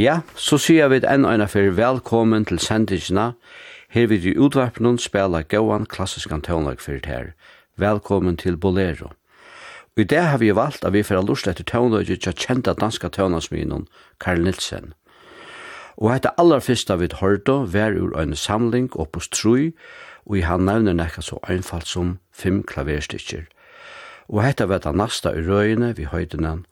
Ja, 0.00 0.22
så 0.32 0.56
sier 0.56 0.88
vi 0.88 1.02
enn 1.04 1.26
og 1.28 1.42
fyrir 1.52 1.74
velkommen 1.76 2.46
til 2.48 2.56
sendingina. 2.62 3.34
Her 3.92 4.06
vil 4.08 4.28
i 4.30 4.32
utvarpnum 4.32 4.96
spela 4.96 5.42
gauan 5.42 5.84
klassiskan 5.84 6.40
tånlag 6.40 6.80
fyrir 6.80 7.04
her. 7.04 7.26
Velkommen 7.76 8.38
til 8.40 8.56
Bolero. 8.56 9.10
Og 9.92 10.00
i 10.00 10.04
det 10.04 10.22
har 10.22 10.38
vi 10.38 10.54
valgt 10.56 10.86
at 10.88 10.94
vi 10.94 11.02
fyrir 11.02 11.26
lust 11.28 11.50
etter 11.52 11.68
tånlaget 11.68 12.22
til 12.24 12.32
kjenta 12.32 12.72
danska 12.72 13.10
tånlagsminen 13.12 13.84
Karl 14.18 14.40
Nilsen. 14.40 14.94
Og 15.98 16.14
etter 16.14 16.32
aller 16.38 16.64
fyrsta 16.64 16.96
vi 16.96 17.10
hørte 17.20 17.58
var 17.74 17.92
ur 17.92 18.16
en 18.16 18.32
samling 18.32 18.88
oppos 18.96 19.28
trui, 19.28 19.74
og 20.24 20.38
i 20.38 20.46
han 20.48 20.64
nevner 20.64 20.96
nekka 20.96 21.20
så 21.20 21.42
einfalt 21.44 21.88
som 21.88 22.18
fem 22.32 22.62
klaverstykker. 22.62 23.44
Og 24.32 24.44
hetta 24.46 24.64
vi 24.64 24.80
det 24.80 24.96
nasta 24.96 25.36
i 25.36 25.44
røyene 25.44 25.92
vi 25.92 26.08
høydenan 26.08 26.64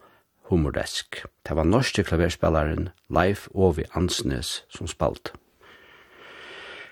humordesk. 0.50 1.24
Det 1.48 1.56
var 1.56 1.64
norske 1.64 2.02
klaverspillaren 2.04 2.88
Leif 3.10 3.48
Ovi 3.54 3.84
Ansnes 3.94 4.64
som 4.68 4.86
spalt. 4.86 5.32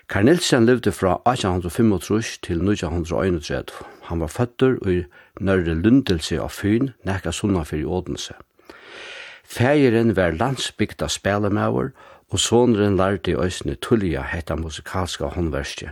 Karl 0.07 0.25
Nilsen 0.25 0.65
levde 0.65 0.91
fra 0.91 1.17
1835 1.27 2.39
til 2.41 2.61
1931. 2.63 3.71
Han 4.07 4.19
var 4.19 4.27
føtter 4.27 4.77
i 4.87 5.01
Nørre 5.39 5.75
Lundelse 5.75 6.39
av 6.39 6.53
Fyn, 6.55 6.93
nekka 7.03 7.31
sunna 7.31 7.65
i 7.75 7.83
Odense. 7.83 8.33
Fægeren 9.43 10.15
var 10.15 10.31
landsbygda 10.31 11.07
spelemauer, 11.07 11.91
og 12.31 12.39
sonren 12.39 12.95
lærte 12.95 13.31
i 13.31 13.35
øsne 13.35 13.75
tullia 13.75 14.21
hetta 14.21 14.55
musikalska 14.55 15.25
håndverskje. 15.35 15.91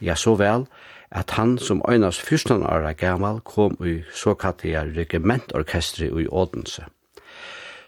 Ja, 0.00 0.14
så 0.14 0.34
vel 0.34 0.66
at 1.10 1.30
han 1.30 1.58
som 1.58 1.82
øynas 1.88 2.20
fyrstan 2.20 2.62
åra 2.62 2.92
gammal 2.92 3.40
kom 3.40 3.76
i 3.84 4.02
såkallt 4.14 4.64
regimentorkestri 4.64 6.06
i 6.06 6.26
Odense. 6.28 6.84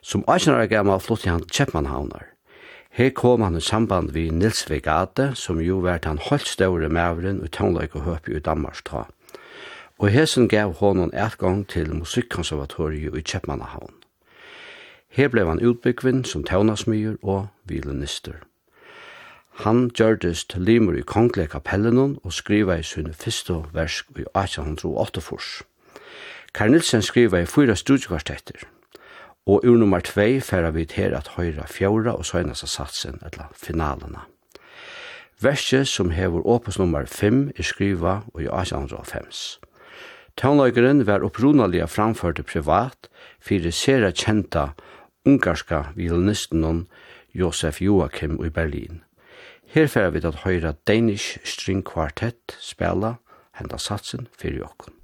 Som 0.02 0.24
18 0.28 0.54
år 0.54 0.66
gammal 0.66 1.00
flytti 1.00 1.28
han 1.28 1.46
Kjeppmannhavnar. 1.50 2.26
Her 2.90 3.10
kom 3.10 3.42
han 3.42 3.56
i 3.56 3.60
samband 3.60 4.10
vi 4.10 4.30
Nils 4.30 4.70
Vegate, 4.70 5.32
som 5.34 5.60
jo 5.60 5.78
vært 5.84 6.04
han 6.08 6.18
holdt 6.18 6.48
større 6.48 6.88
mævren 6.88 7.42
og 7.42 7.50
tånløyk 7.54 7.94
og 7.94 8.02
høp 8.02 8.28
i 8.28 8.40
Danmarks 8.40 8.82
ta. 8.82 9.04
Og 9.98 10.10
hesen 10.10 10.48
gav 10.48 10.72
honom 10.78 11.10
etgang 11.14 11.66
til 11.68 11.94
musikkonservatoriet 11.94 13.14
i 13.14 13.22
Kjeppmannhavn. 13.22 13.94
Her 15.10 15.28
ble 15.28 15.44
han 15.46 15.62
utbyggvinn 15.62 16.24
som 16.24 16.44
tånasmyr 16.44 17.16
og 17.22 17.48
violinister. 17.64 18.44
Han 19.64 19.90
gjørdest 19.90 20.54
limer 20.56 20.98
i 20.98 21.02
konglige 21.02 21.50
kapellenon 21.54 22.18
og 22.22 22.32
skriva 22.32 22.78
i 22.78 22.86
sin 22.86 23.10
fyrste 23.14 23.64
versk 23.74 24.10
i 24.14 24.26
1808 24.34 25.20
fors. 25.20 25.62
Karl 26.54 26.70
Nilsen 26.70 27.02
skriva 27.02 27.42
i 27.42 27.46
fyra 27.46 27.74
studiekvartetter– 27.74 28.62
Og 29.48 29.64
ur 29.64 29.76
nummer 29.80 30.00
2 30.00 30.40
færa 30.44 30.70
vi 30.70 30.84
til 30.84 31.14
at 31.16 31.30
høyra 31.36 31.64
fjóra 31.64 32.12
og 32.18 32.26
søgnast 32.28 32.66
av 32.66 32.68
satsen, 32.68 33.16
eller 33.24 33.48
finalena. 33.56 34.26
Verset 35.40 35.88
som 35.88 36.10
hever 36.10 36.44
opus 36.44 36.78
nummer 36.78 37.06
5 37.06 37.52
er 37.56 37.62
skriva 37.62 38.20
og 38.34 38.42
i 38.42 38.48
1805. 38.50 39.62
Tånløykeren 40.36 41.06
var 41.06 41.24
opprunaliga 41.24 41.86
framførte 41.86 42.42
privat 42.42 43.08
fyrir 43.40 43.72
sera 43.72 44.12
kjenta 44.12 44.72
ungarska 45.26 45.82
violinisten 45.96 46.86
Josef 47.34 47.80
Joachim 47.82 48.36
i 48.44 48.50
Berlin. 48.50 49.02
Her 49.66 49.86
færa 49.86 50.10
vi 50.10 50.20
til 50.20 50.28
at 50.28 50.44
høyra 50.44 50.72
Danish 50.86 51.38
String 51.44 51.84
Quartet 51.84 52.56
spela 52.60 53.14
henda 53.58 53.78
satsen 53.78 54.28
fyrir 54.38 54.58
jokken. 54.58 54.97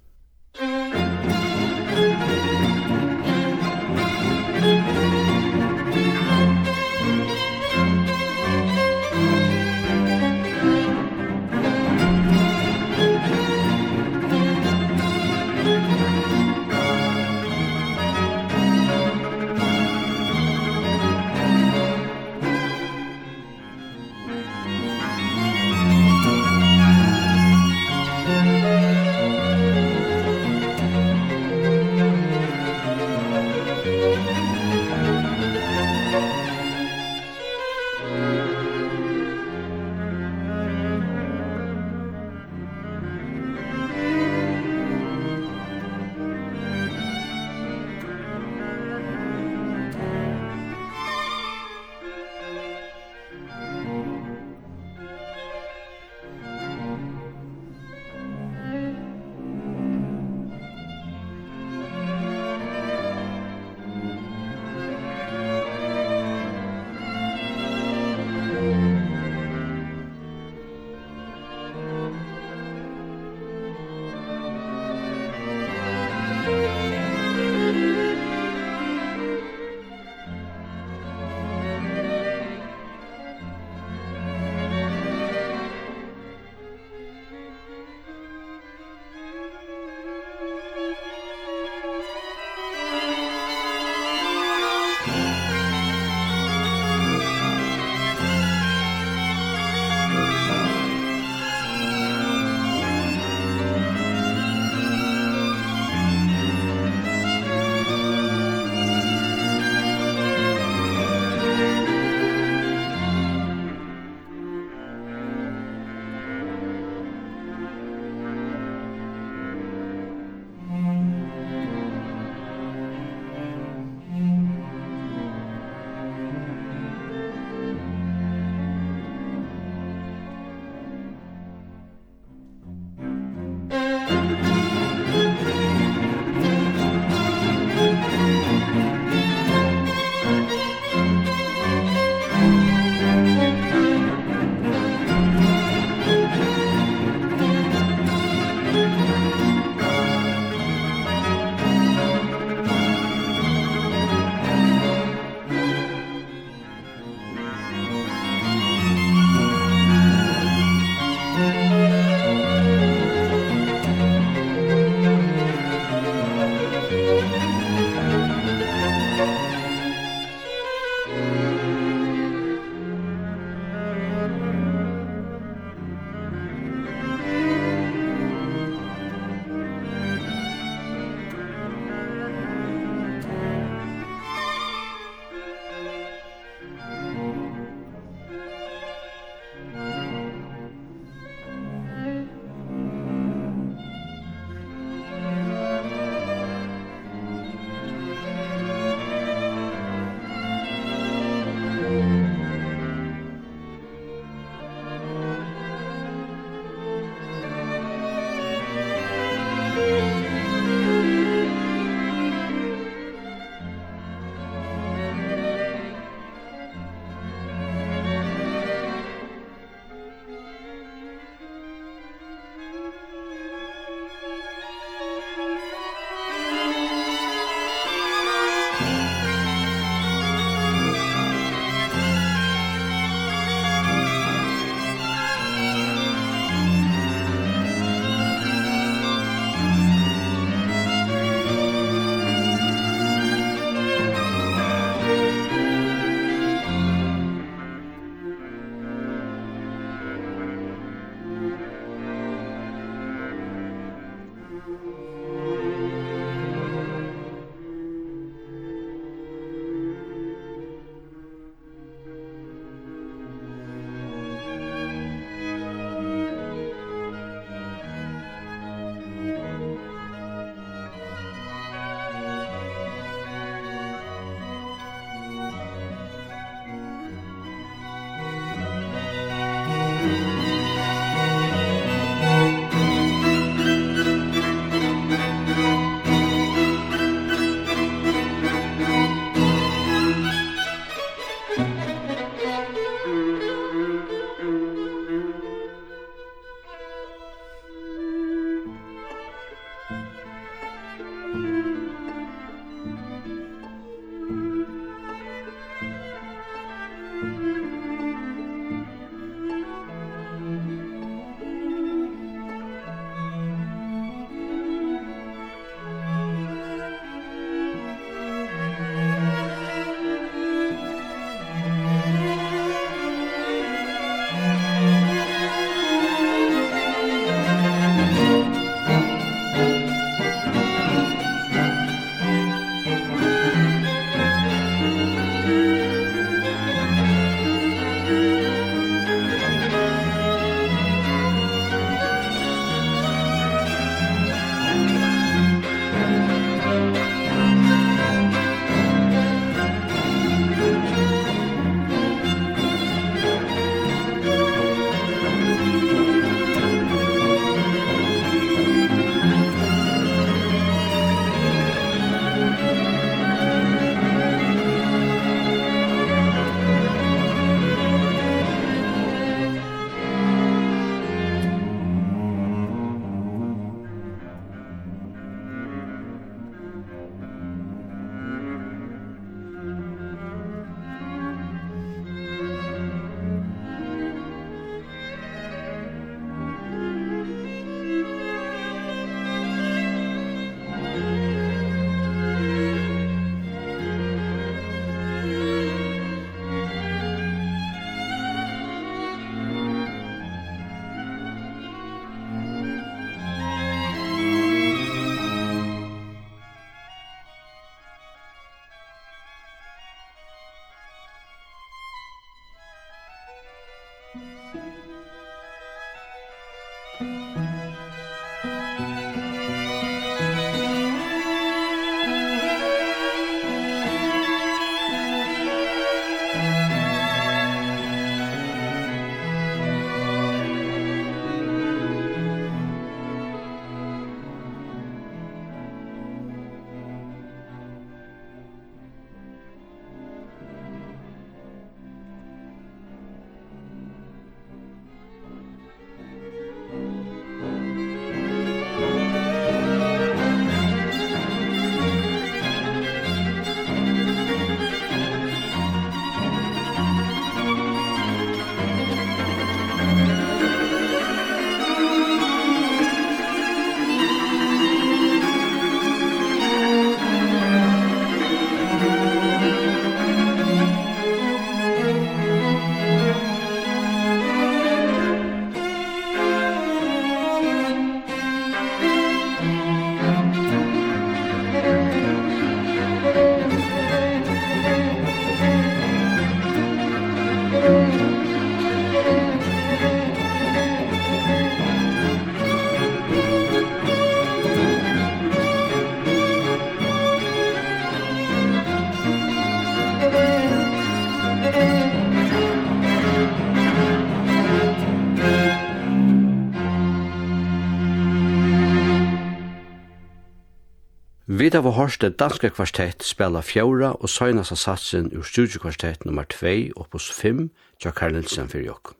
Vit 511.54 511.62
hava 511.62 511.70
hørt 511.70 512.00
det 512.02 512.16
danske 512.18 512.48
kvartett 512.50 513.04
spela 513.06 513.38
fjóra 513.38 513.92
og 514.02 514.10
søgnast 514.10 514.56
satsen 514.58 515.12
ur 515.14 515.22
studiekvartett 515.22 516.02
nummer 516.02 516.24
2 516.26 516.72
opus 516.74 517.06
5 517.14 517.44
tja 517.78 517.92
Karl 517.94 518.16
Nilsen 518.16 518.50
fyrir 518.50 518.72
jokk. 518.72 518.90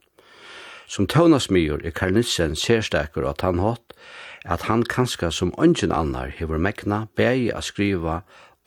Som 0.86 1.08
tøvnasmyr 1.10 1.82
er 1.82 1.90
Karl 1.90 2.14
Nilsen 2.14 2.54
særstekker 2.54 3.26
at 3.26 3.42
han 3.42 3.58
hatt 3.58 3.98
at 4.46 4.68
han 4.70 4.86
kanska 4.86 5.32
som 5.34 5.50
ungen 5.58 5.90
annar 5.90 6.30
hever 6.30 6.62
mekna 6.62 7.08
begi 7.16 7.50
a 7.50 7.58
skriva 7.58 8.20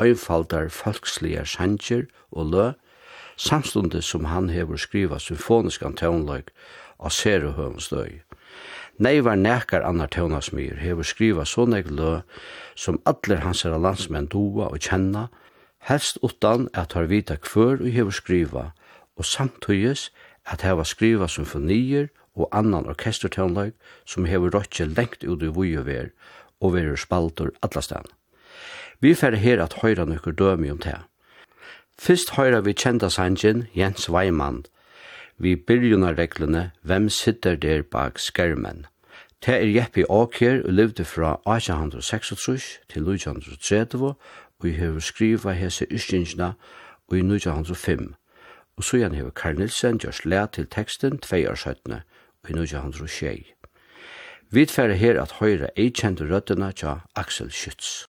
einfaldar 0.03 0.67
folkslige 0.67 1.45
sanger 1.45 2.09
og 2.31 2.51
lø 2.51 2.67
samstundet 3.37 4.03
som 4.03 4.25
han 4.25 4.49
hever 4.49 4.75
skriva 4.75 5.15
symfoniskan 5.15 5.95
tøvnløg 5.95 6.51
av 6.99 7.15
særehøvnstøy. 7.15 8.19
Nei 8.99 9.19
var 9.21 9.37
nekar 9.37 9.83
annar 9.85 10.09
tøvnasmyr 10.11 10.75
hever 10.81 11.05
skriva 11.05 11.45
sånne 11.45 11.85
lø 11.87 12.23
som 12.77 13.01
atler 13.09 13.41
hans 13.41 13.65
er 13.65 13.77
landsmenn 13.81 14.29
doa 14.29 14.69
og 14.69 14.79
kjenna, 14.85 15.27
helst 15.89 16.19
utan 16.21 16.67
at 16.77 16.93
har 16.93 17.09
vita 17.09 17.37
kvør 17.41 17.81
og 17.81 17.91
hever 17.95 18.13
skriva, 18.13 18.65
og 19.17 19.25
samtøyes 19.25 20.11
at 20.45 20.61
hever 20.61 20.85
skriva 20.85 21.27
symfonier 21.27 22.11
og 22.37 22.49
annan 22.53 22.85
orkestertønløg 22.85 23.73
som 24.05 24.29
hever 24.29 24.53
rotje 24.53 24.85
lengt 24.85 25.25
ut 25.25 25.43
i 25.43 25.49
vujover 25.51 26.13
og 26.61 26.75
verur 26.77 26.99
spaltur 27.01 27.51
atlastan. 27.65 28.05
Vi 29.01 29.13
fer 29.13 29.35
her 29.37 29.61
at 29.61 29.79
høyra 29.81 30.05
nøkker 30.05 30.37
dømi 30.37 30.69
om 30.73 30.81
det. 30.81 30.97
Fyrst 31.97 32.35
høyra 32.37 32.61
vi 32.65 32.77
kjenda 32.77 33.09
sangen 33.09 33.65
Jens 33.75 34.09
Weimann, 34.09 34.65
vi 35.37 35.55
byrjunarreglene 35.55 36.71
Hvem 36.81 37.09
sitter 37.09 37.55
der 37.55 37.81
bak 37.81 38.19
skærmen? 38.19 38.85
Det 39.45 39.53
er 39.53 39.65
Jeppi 39.65 40.03
Åker 40.09 40.63
og 40.65 40.73
levde 40.73 41.05
fra 41.05 41.31
1836 41.55 42.57
til 42.89 43.01
1930 43.01 44.13
og 44.59 44.69
hever 44.69 44.99
skriva 44.99 45.51
hese 45.51 45.85
ystingina 45.91 46.51
i 47.13 47.21
1905. 47.21 48.13
Og 48.77 48.83
så 48.83 48.97
igjen 48.97 49.15
hever 49.15 49.29
Karl 49.29 49.59
Nilsen 49.59 49.99
gjørs 49.99 50.25
le 50.25 50.47
til 50.53 50.67
teksten 50.67 51.17
2 51.17 51.35
år 51.35 51.55
17 51.55 51.93
i 52.49 52.53
1906. 52.53 53.53
Vi 54.51 54.65
tverre 54.65 54.95
her 54.95 55.21
at 55.21 55.31
høyre 55.39 55.69
eikjente 55.75 56.23
røddena 56.23 56.71
tja 56.71 56.99
Axel 57.15 57.49
Schütz. 57.51 58.05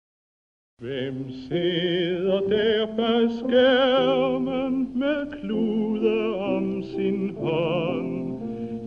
Hvem 0.83 1.31
sidder 1.49 2.41
der 2.41 2.87
på 2.97 3.11
skærmen 3.39 4.99
med 4.99 5.41
klude 5.41 6.35
om 6.35 6.83
sin 6.83 7.37
hånd? 7.37 8.34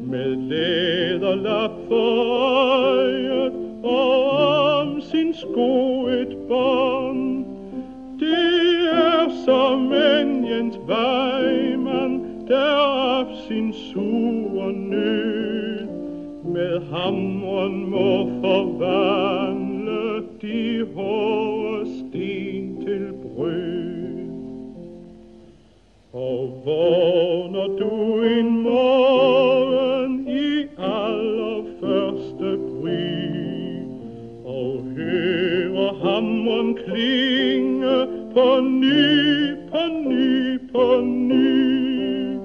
med 0.09 0.35
læderlap 0.35 1.71
for 1.87 2.23
øjet 2.93 3.53
og 3.83 4.29
om 4.79 5.01
sin 5.01 5.33
sko 5.33 6.05
et 6.07 6.37
bånd. 6.47 7.45
Det 8.19 8.89
er 8.93 9.29
som 9.45 9.93
enjens 9.93 10.79
vejman, 10.87 12.21
der 12.47 12.87
af 13.19 13.25
sin 13.47 13.73
sur 13.73 14.71
nød 14.71 15.87
med 16.43 16.81
hamren 16.91 17.89
må 17.89 18.29
forvandle 18.41 20.23
de 20.41 20.85
hårde 20.95 21.85
sten 21.85 22.81
til 22.85 23.13
brød. 23.23 23.87
Og 26.13 26.61
vågner 26.65 27.67
du 27.79 28.23
en 28.23 28.56
synge 36.97 38.07
på 38.33 38.59
ny, 38.61 39.55
på 39.71 39.81
ny, 40.09 40.59
på 40.71 41.01
ny. 41.01 42.39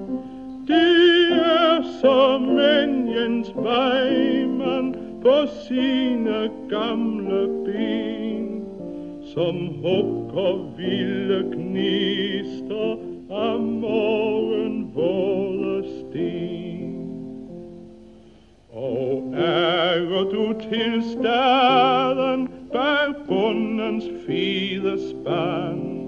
Det 0.67 1.31
er 1.31 1.81
som 2.01 2.49
en 2.59 2.93
jens 3.09 3.49
vejmand 3.55 4.93
på 5.21 5.35
sine 5.67 6.49
gamle 6.69 7.47
ben, 7.65 8.61
som 9.33 9.55
hugger 9.81 10.57
vilde 10.77 11.43
gnister 11.55 12.97
av 13.31 13.61
morgen 13.61 14.91
våre 14.93 15.79
sten. 15.89 16.99
Og 18.73 19.33
ære 19.37 20.27
du 20.33 20.53
til 20.69 21.01
staden, 21.15 22.49
der 22.73 23.13
bondens 23.27 24.03
fide 24.27 24.97
spann. 25.09 25.99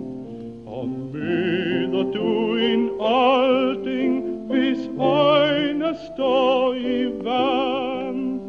Og 0.65 0.89
møder 1.13 2.11
du 2.11 2.55
in 2.55 2.89
alting 3.01 4.25
Hvis 4.49 4.89
øjne 4.99 5.95
står 6.13 6.73
i 6.73 7.05
vand 7.05 8.39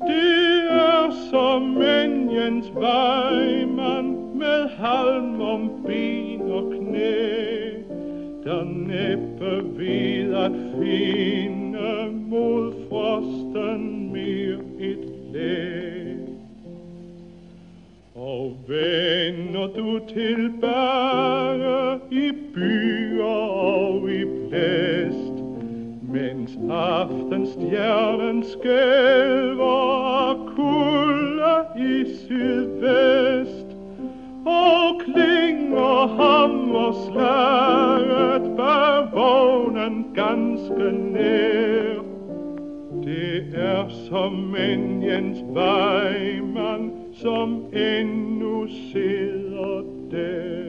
Det 0.00 0.70
er 0.70 1.10
som 1.30 1.62
menjens 1.62 2.70
vejmand 2.74 4.16
Med 4.34 4.68
halm 4.68 5.40
om 5.40 5.70
ben 5.86 6.40
og 6.40 6.72
knæ 6.72 7.48
der 8.48 8.64
næppe 8.64 9.78
ved 9.78 10.34
at 10.34 10.52
finne 10.80 12.12
mod 12.28 12.72
frosten 12.88 14.12
mere 14.12 14.58
et 14.78 15.12
læg. 15.32 15.77
Og 18.28 18.56
vender 18.66 19.66
du 19.66 20.00
tilbage 20.08 22.00
i 22.10 22.32
byer 22.54 23.24
og 23.24 24.10
i 24.10 24.24
blæst, 24.24 25.44
mens 26.12 26.58
aftenstjernen 26.70 28.42
skælver 28.42 30.04
af 30.28 30.36
kulde 30.56 31.64
i 31.76 32.04
sydvest, 32.16 33.66
og 34.46 35.00
klinger 35.04 36.06
hammerslaget 36.06 38.56
bag 38.56 39.12
vognen 39.12 40.06
ganske 40.14 40.92
nær. 41.12 42.02
Det 43.04 43.44
er 43.54 43.88
som 43.88 44.56
en 44.56 45.02
jens 45.02 45.38
vejmand, 45.54 46.97
som 47.22 47.64
endnu 47.72 48.66
sidder 48.92 49.82
der. 50.10 50.68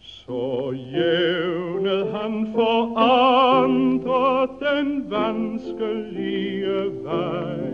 Så 0.00 0.72
jævnede 0.92 2.06
han 2.12 2.48
for 2.54 2.98
andre 2.98 4.48
den 4.60 5.10
vanskelige 5.10 7.04
vej. 7.04 7.72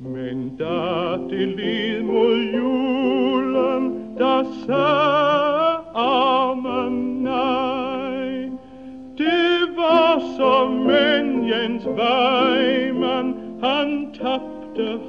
Men 0.00 0.56
da 0.58 1.16
det 1.30 1.48
led 1.48 2.02
mod 2.02 2.36
julen, 2.54 4.14
da 4.18 4.44
sagde 4.66 5.78
armen 5.94 7.22
nej. 7.22 8.50
Det 9.18 9.76
var 9.76 10.22
som 10.36 10.72
menjens 10.72 11.86
vejmand, 11.86 13.34
han 13.62 14.12
tappte 14.14 15.00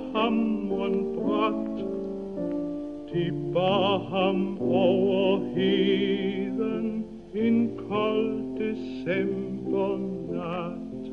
varm 3.54 4.58
over 4.62 5.40
heden 5.56 7.06
en 7.36 7.72
kold 7.90 8.60
december 8.60 9.98
nat. 10.32 11.12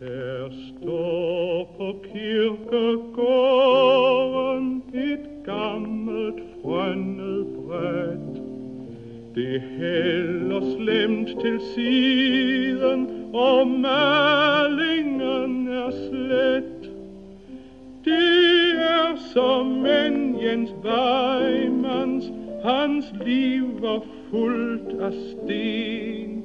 Der 0.00 0.48
står 0.50 1.74
på 1.78 1.94
kirkegården 2.12 4.82
et 4.94 5.28
gammelt 5.44 6.42
frønnet 6.62 7.46
bræt. 7.46 8.42
Det 9.34 9.60
heller 9.60 10.76
slemt 10.78 11.28
til 11.40 11.60
siden, 11.74 13.08
og 13.34 13.68
malingen 13.68 15.68
er 15.68 15.90
slet. 15.90 16.90
Det 18.04 18.55
er 18.86 19.16
som 19.32 19.66
menjens 19.66 20.70
vejmans, 20.82 22.24
hans 22.64 23.12
liv 23.24 23.64
var 23.82 24.00
fullt 24.30 24.94
av 25.00 25.12
sten. 25.12 26.42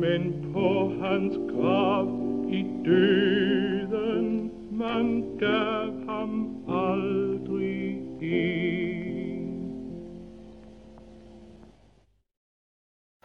Men 0.00 0.32
på 0.52 0.92
hans 1.00 1.36
grav 1.52 2.08
i 2.48 2.62
døden, 2.84 4.50
man 4.70 5.24
gav 5.38 5.92
ham 6.08 6.34
aldrig 6.68 7.96
en. 8.22 9.06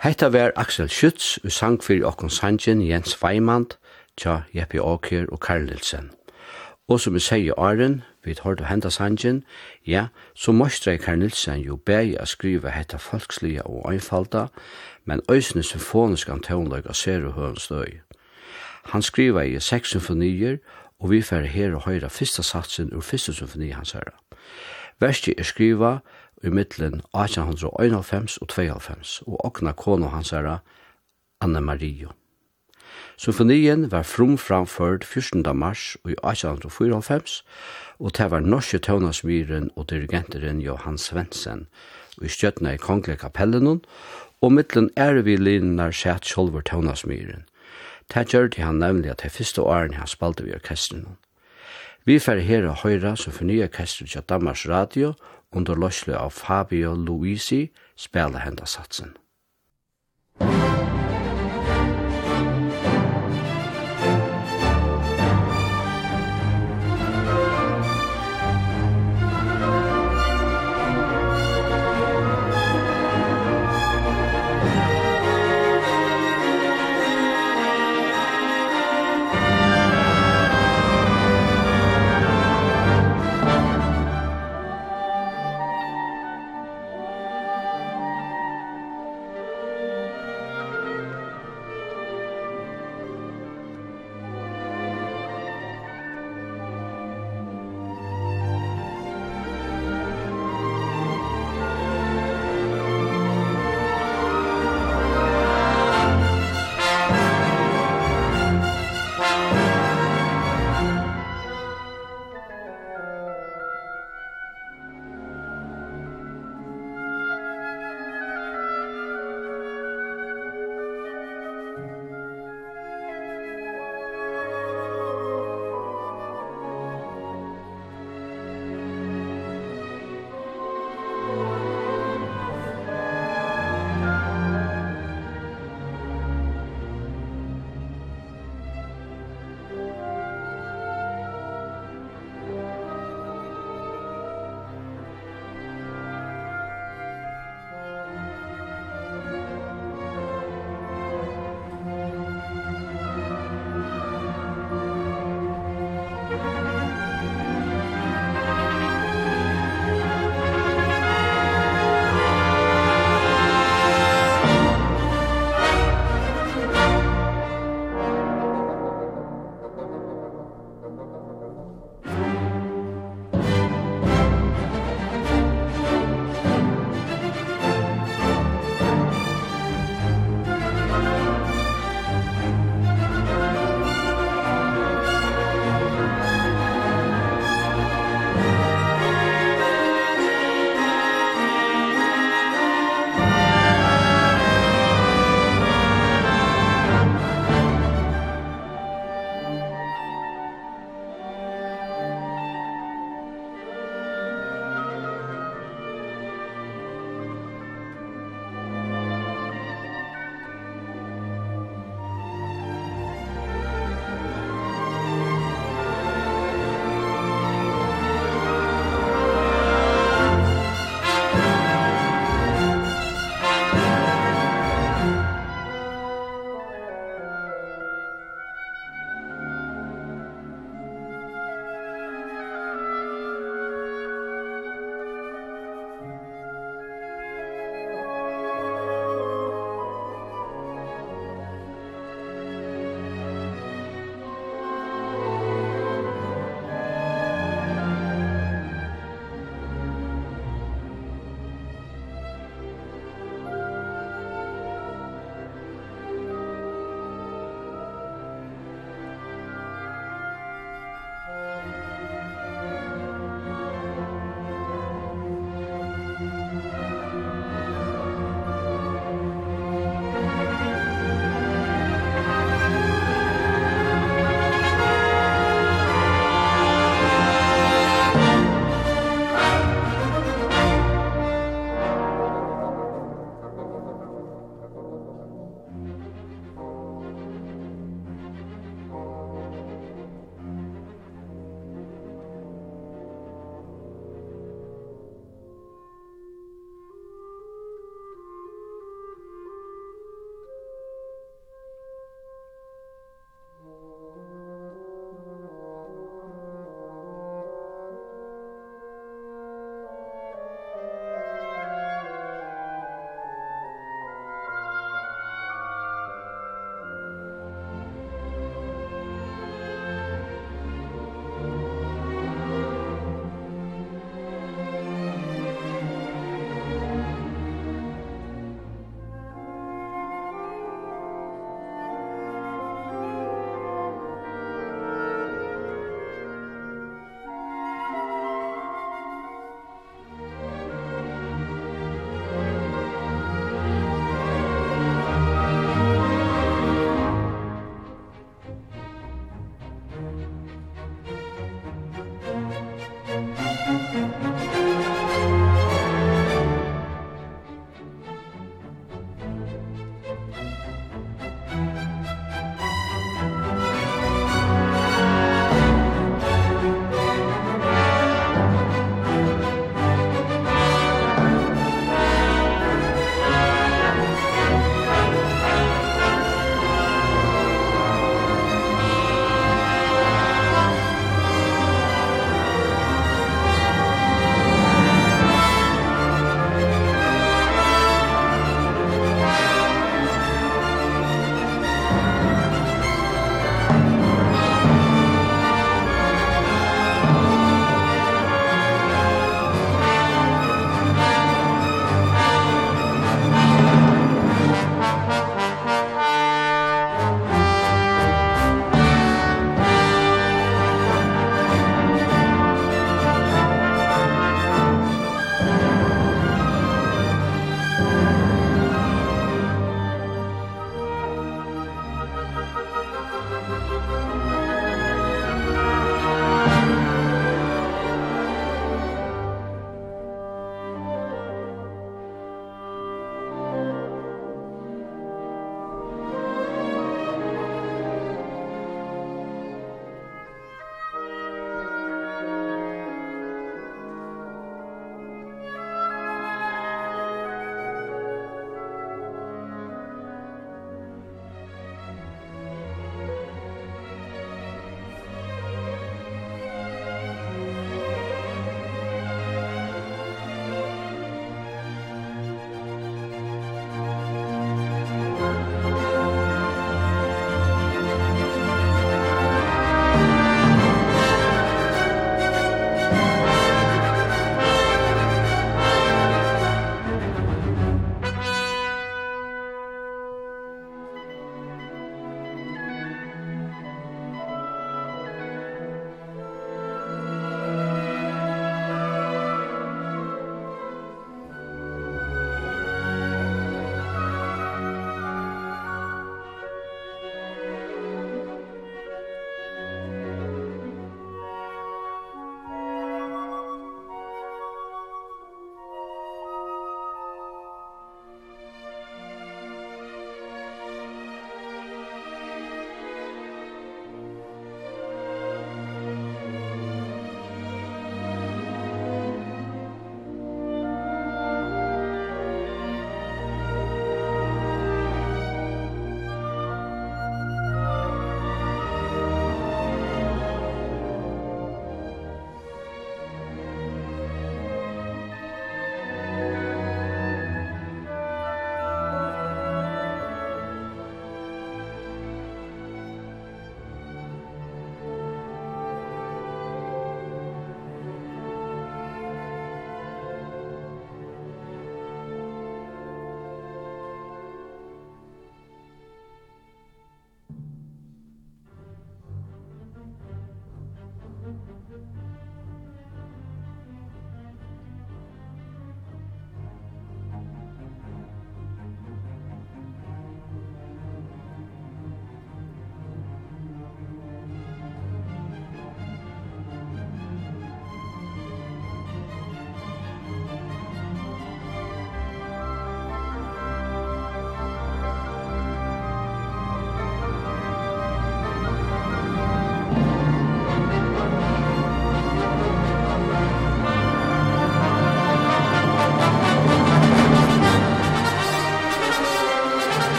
Hetta 0.00 0.32
var 0.32 0.52
Axel 0.56 0.88
Schütz 0.88 1.38
og 1.44 1.52
sang 1.52 1.82
fyrir 1.82 2.06
okkon 2.06 2.30
sangen 2.30 2.80
Jens 2.86 3.18
Weimand, 3.22 3.76
tja 4.16 4.42
Jeppe 4.54 4.80
Åker 4.82 5.26
og 5.28 5.40
Karl 5.40 5.64
Nilsen. 5.64 6.10
Og 6.88 7.00
som 7.00 7.14
vi 7.14 7.20
sier 7.20 7.44
i 7.44 7.50
åren, 7.56 8.02
vi 8.24 8.36
hørte 8.44 8.64
henda 8.64 8.90
sangen, 8.90 9.44
ja, 9.86 10.06
så 10.34 10.52
møstre 10.52 10.98
Karl 10.98 11.18
Nilsen 11.18 11.62
jo 11.64 11.76
bæg 11.76 12.16
å 12.20 12.26
skrive 12.28 12.70
hetta 12.70 12.98
folkslige 13.00 13.64
og 13.66 13.88
einfalda, 13.92 14.46
men 15.04 15.22
øysene 15.30 15.62
symfonisk 15.62 16.28
antonløg 16.28 16.86
av 16.86 16.94
Seru 16.94 17.32
Høren 17.32 17.56
Støy. 17.56 18.00
Han 18.92 19.02
skriver 19.02 19.42
i 19.42 19.60
seks 19.60 19.90
symfonier, 19.96 20.58
og 21.00 21.10
vi 21.10 21.22
fer 21.22 21.48
her 21.48 21.74
og 21.74 21.86
høyra 21.88 22.08
fyrsta 22.12 22.42
satsen 22.42 22.92
ur 22.92 23.00
fyrsta 23.00 23.32
symfoni 23.32 23.70
hans 23.72 23.92
herra. 23.96 24.16
Versti 25.00 25.34
er 25.38 25.48
skriva 25.48 25.98
i 26.44 26.52
middelen 26.52 27.00
1891 27.16 28.38
og 28.40 28.48
92, 28.48 29.22
og 29.26 29.44
okna 29.44 29.72
kono 29.72 30.12
hans 30.12 30.30
herra, 30.36 30.58
Anna 31.40 31.60
Mario. 31.60 32.19
Symfonien 33.16 33.90
var 33.90 34.02
frumframført 34.02 35.04
14. 35.04 35.44
mars 35.56 35.96
i 36.08 36.16
1894, 36.16 37.42
og 37.98 38.16
det 38.16 38.30
var 38.30 38.40
norske 38.40 38.78
tøvnasmyren 38.78 39.70
og 39.76 39.90
dirigenteren 39.90 40.60
Johan 40.60 40.98
Svensson, 40.98 41.66
og 42.18 42.24
i 42.24 42.28
støttene 42.28 42.74
i 42.74 42.80
Kongle 42.80 43.16
Kapellen, 43.16 43.80
og 44.40 44.52
mittlen 44.52 44.90
er 44.96 45.20
vi 45.22 45.36
linnar 45.36 45.92
sett 45.92 46.24
sjolver 46.24 46.64
tøvnasmyren. 46.64 47.44
Det 48.14 48.26
gjør 48.32 48.48
det 48.48 48.64
han 48.64 48.80
nemlig 48.80 49.10
at 49.10 49.22
det 49.22 49.32
første 49.32 49.62
årene 49.62 50.00
han 50.00 50.06
spalte 50.06 50.44
vi 50.44 50.54
orkestren. 50.54 51.06
Vi 52.04 52.18
fer 52.18 52.40
her 52.40 52.66
og 52.66 52.80
høyra 52.82 53.14
symfoniorkestret 53.16 54.10
til 54.10 54.22
Danmarks 54.28 54.68
Radio 54.68 55.12
under 55.52 55.74
løsle 55.74 56.16
av 56.16 56.30
Fabio 56.30 56.94
Luisi 56.94 57.68
spela 57.96 58.38
henda 58.38 58.66
satsen. 58.66 59.16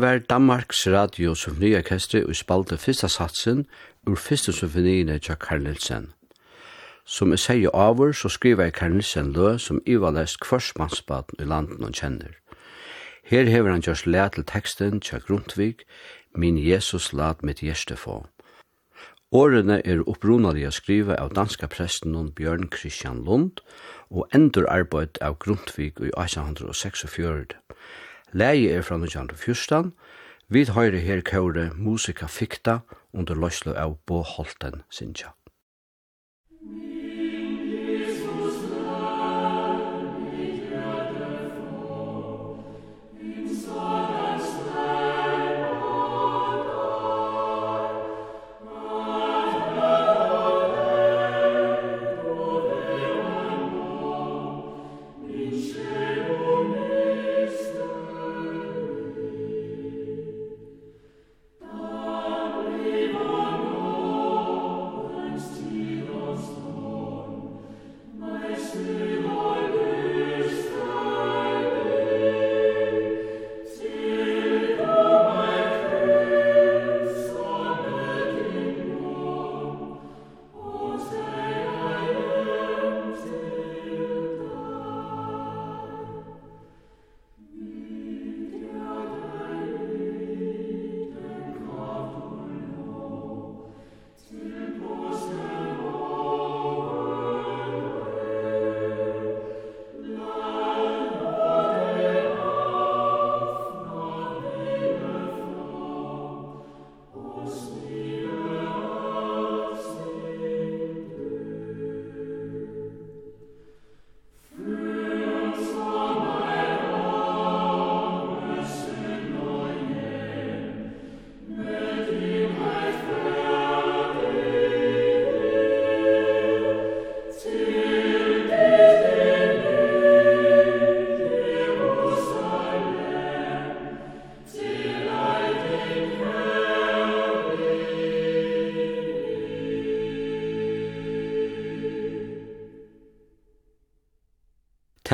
Det 0.00 0.08
var 0.08 0.18
Danmarks 0.18 0.86
Radio 0.86 1.34
Symfoniorkestre 1.34 2.22
og 2.26 2.36
spalte 2.36 2.76
fyrsta 2.80 3.08
satsen 3.12 3.66
ur 4.08 4.16
fyrsta 4.16 4.54
symfoniene 4.56 5.18
til 5.18 5.36
Karl 5.36 5.60
Nielsen. 5.66 6.06
Som 7.04 7.34
jeg 7.36 7.42
sier 7.42 7.74
over, 7.76 8.12
så 8.12 8.28
skriver 8.32 8.64
jeg 8.64 8.72
Karl 8.78 8.94
Nielsen 8.96 9.32
lø 9.36 9.58
som 9.58 9.82
ivalest 9.86 10.40
kvarsmannsbaten 10.40 11.36
i 11.44 11.50
landen 11.52 11.84
han 11.84 11.92
kjenner. 11.92 12.32
Her 13.24 13.44
hever 13.44 13.70
han 13.76 13.84
gjørs 13.84 14.06
le 14.06 14.24
til 14.32 14.48
teksten 14.48 15.00
til 15.00 15.20
Grundtvig, 15.20 15.84
«Min 16.34 16.56
Jesus 16.56 17.12
lad 17.12 17.44
mitt 17.44 17.60
hjerte 17.60 17.96
få». 17.96 18.26
Årene 19.32 19.82
er 19.84 20.08
opprunalige 20.08 20.70
skrive 20.70 21.20
av 21.20 21.34
danska 21.36 21.66
presten 21.66 22.32
Bjørn 22.32 22.70
Christian 22.72 23.24
Lund 23.24 23.60
og 24.10 24.28
endur 24.34 24.64
arbeid 24.68 25.20
av 25.20 25.36
Grundtvig 25.38 25.92
i 26.00 26.14
1846. 26.16 27.44
Leie 28.32 28.70
er 28.70 28.82
fra 28.82 28.94
1914, 28.94 29.92
Vi 30.50 30.64
høyre 30.66 30.98
her 30.98 31.20
kåre 31.22 31.68
musika 31.78 32.26
fikta 32.26 32.80
under 33.14 33.38
løslo 33.38 33.70
av 33.78 33.94
Bo 34.06 34.24
Holten 34.26 34.82
Sintja. 34.90 35.30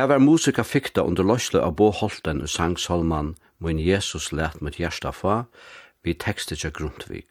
Det 0.06 0.12
var 0.12 0.18
musika 0.22 0.62
fikta 0.62 1.02
under 1.02 1.24
løsle 1.26 1.58
av 1.66 1.72
Bo 1.74 1.88
Holten 1.90 2.38
og 2.44 2.46
sang 2.48 2.76
Salman 2.78 3.32
«Min 3.58 3.80
Jesus 3.82 4.28
let 4.30 4.60
mitt 4.62 4.78
hjärsta 4.78 5.10
fa» 5.10 5.48
vi 6.06 6.14
tekstet 6.14 6.60
til 6.62 6.70
Grundtvig. 6.70 7.24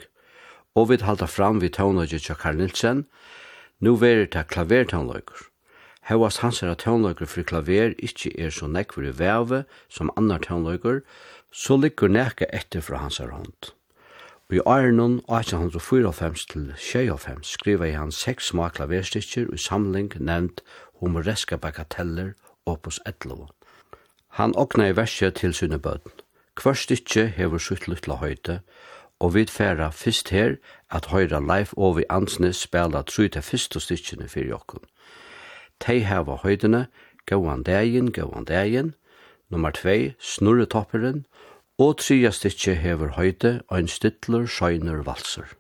Og 0.76 0.90
vi 0.90 0.98
halda 1.00 1.24
fram 1.26 1.62
vi 1.62 1.70
tånløyge 1.72 2.20
til 2.20 2.36
Karl 2.36 2.60
Nilsen, 2.60 3.06
nu 3.80 3.96
verir 3.96 4.28
det 4.28 4.44
klavertånløyger. 4.52 5.48
Hevast 6.12 6.44
hans 6.44 6.62
er 6.64 6.74
at 6.74 6.84
tånløyger 6.84 7.32
for 7.32 7.48
klaver 7.48 7.96
ikkje 7.96 8.36
er 8.36 8.52
så 8.52 8.68
nekver 8.68 9.08
i 9.08 9.16
veve 9.24 9.64
som 9.88 10.12
annar 10.20 10.44
tånløyger, 10.44 11.00
så 11.52 11.80
ligger 11.80 12.12
nekka 12.12 12.52
etter 12.52 12.84
fra 12.84 13.00
hans 13.00 13.24
er 13.24 13.32
hånd. 13.32 13.72
Og 14.52 14.60
i 14.60 14.66
Arnon 14.68 15.22
1854 15.32 16.44
til 16.52 16.68
1996 16.76 17.56
skriva 17.56 17.88
i 17.88 17.96
han 17.96 18.12
seks 18.12 18.52
små 18.52 18.68
klaverstikker 18.68 19.48
i 19.48 19.58
samling 19.58 20.12
nevnt 20.20 20.60
humoreska 21.00 21.56
bagateller 21.56 22.36
opus 22.66 23.00
11. 23.06 23.48
Han 24.28 24.56
okna 24.56 24.88
i 24.90 24.96
verset 24.96 25.36
til 25.36 25.54
sunne 25.54 25.80
bøten. 25.80 26.12
Hver 26.62 26.74
stykje 26.74 27.26
hever 27.36 27.60
sutt 27.60 27.88
luttla 27.88 28.16
høyte, 28.22 28.60
og 29.20 29.34
vi 29.36 29.46
færa 29.46 29.90
fyrst 29.92 30.30
her 30.30 30.56
at 30.92 31.10
høyra 31.12 31.40
Leif 31.40 31.74
Ovi 31.78 32.04
Ansnes 32.10 32.58
spela 32.68 33.02
truta 33.04 33.40
fyrst 33.40 33.76
og 33.76 33.82
stykkene 33.82 34.28
fyrir 34.28 34.50
jokken. 34.56 34.84
Tei 35.80 36.00
heva 36.08 36.40
høydene, 36.44 36.88
gauan 37.26 37.64
degin, 37.64 38.12
gauan 38.12 38.46
degin, 38.46 38.94
nummer 39.50 39.72
2, 39.72 40.16
Snurretopperen, 40.20 41.26
og 41.78 41.98
tria 42.00 42.32
stykje 42.32 42.76
hever 42.80 43.16
høyde, 43.20 43.62
og 43.68 43.80
en 43.80 43.88
stytler, 43.92 44.48
sjøyner, 44.48 45.04
valser. 45.04 45.56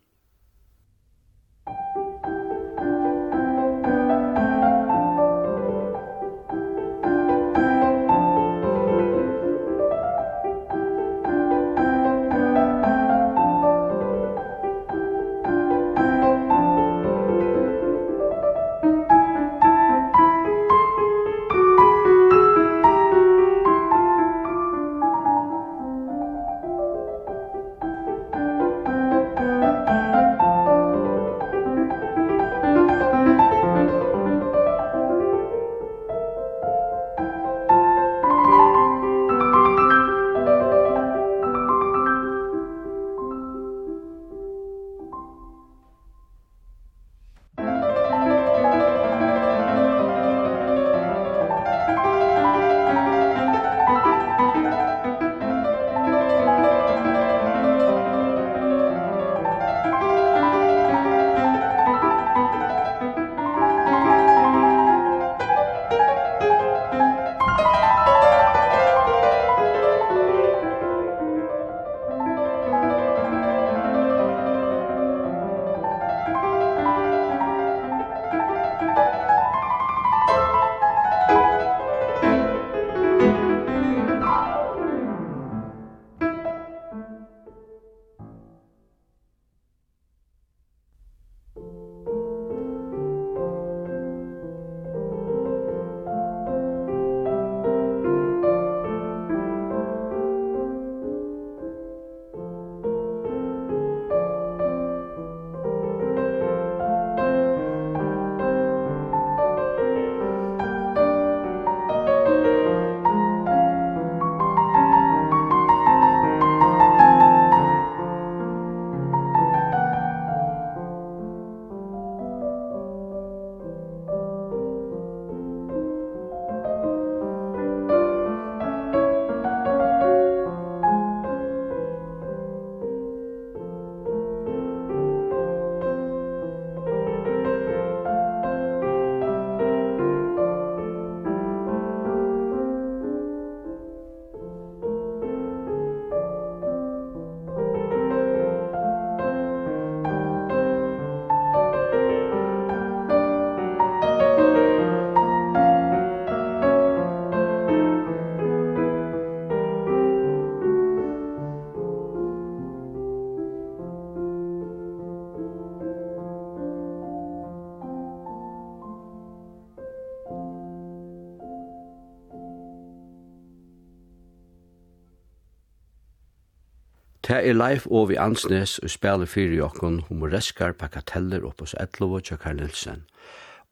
Det 177.35 177.49
er 177.49 177.53
live 177.53 177.91
og 177.91 178.05
vi 178.09 178.15
ansnes 178.15 178.77
og 178.79 178.89
spiller 178.93 179.27
fyrir 179.27 179.57
jokken 179.57 179.97
humoreskar 180.07 180.71
pakateller 180.79 181.43
opp 181.43 181.59
hos 181.65 181.73
Edlovo 181.83 182.21
Tjøkar 182.23 182.55
Nilsen. 182.55 183.01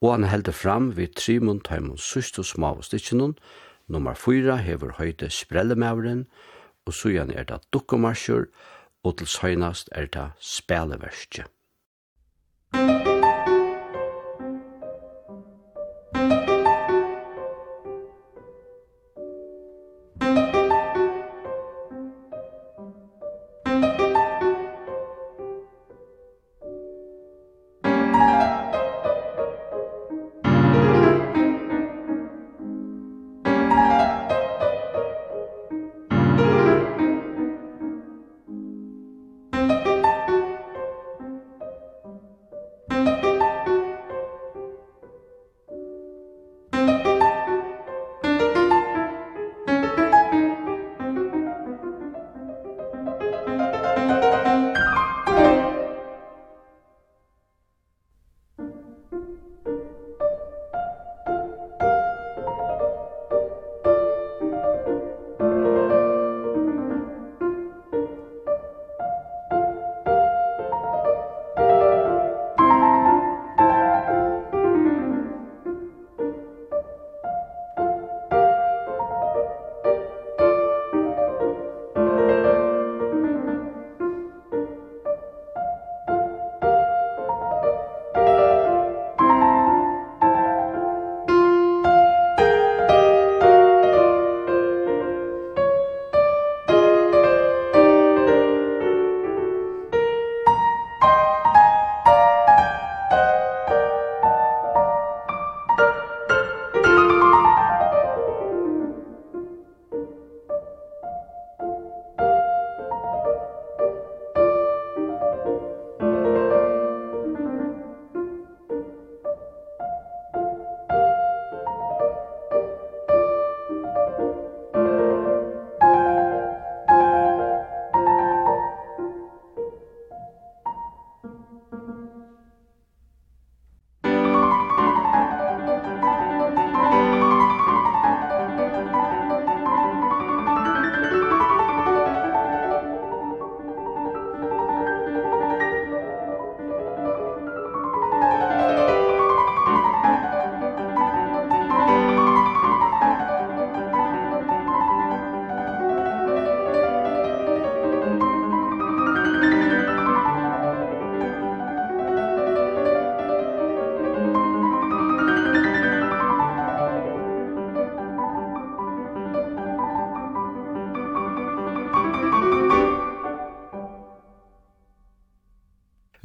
Og 0.04 0.10
han 0.17 0.28
heldur 0.28 0.52
fram 0.52 0.89
vid 0.97 1.15
Trimund 1.15 1.63
Taimund 1.63 2.04
Sust 2.04 2.41
og 2.43 2.49
Smav 2.49 2.82
og 2.82 2.84
Stitchinon, 2.84 3.38
nummer 3.88 4.19
4 4.19 4.58
hever 4.67 4.91
høyde 4.99 5.32
Sprellemavren, 5.32 6.26
og 6.84 6.93
sujan 6.93 7.32
er 7.32 7.47
det 7.47 7.63
Dukkomarsjur, 7.71 8.49
og 9.04 9.17
til 9.17 9.32
søgnast 9.32 9.89
er 9.95 10.12
det 10.12 10.30
Speleverstje. 10.43 11.47